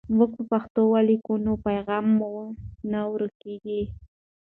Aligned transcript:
موږ 0.17 0.29
په 0.37 0.43
پښتو 0.51 0.81
ولیکو 0.93 1.33
نو 1.45 1.53
پیغام 1.65 2.05
مو 2.17 2.31
نه 2.91 2.99
ورکېږي. 3.11 3.81